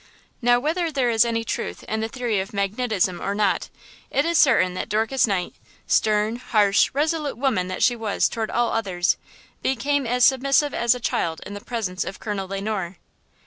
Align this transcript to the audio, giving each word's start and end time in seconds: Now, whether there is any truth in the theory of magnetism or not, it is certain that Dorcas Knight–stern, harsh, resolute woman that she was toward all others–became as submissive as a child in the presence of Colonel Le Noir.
Now, 0.41 0.59
whether 0.59 0.91
there 0.91 1.11
is 1.11 1.23
any 1.25 1.43
truth 1.43 1.83
in 1.83 1.99
the 1.99 2.07
theory 2.07 2.39
of 2.39 2.53
magnetism 2.55 3.21
or 3.21 3.35
not, 3.35 3.69
it 4.09 4.25
is 4.25 4.39
certain 4.39 4.73
that 4.73 4.89
Dorcas 4.89 5.27
Knight–stern, 5.27 6.37
harsh, 6.37 6.89
resolute 6.93 7.37
woman 7.37 7.67
that 7.67 7.83
she 7.83 7.95
was 7.95 8.27
toward 8.27 8.49
all 8.49 8.71
others–became 8.71 10.07
as 10.07 10.25
submissive 10.25 10.73
as 10.73 10.95
a 10.95 10.99
child 10.99 11.39
in 11.45 11.53
the 11.53 11.61
presence 11.61 12.03
of 12.03 12.19
Colonel 12.19 12.47
Le 12.47 12.59
Noir. 12.61 12.97